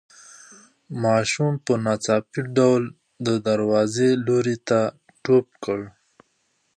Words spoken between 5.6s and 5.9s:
کړ.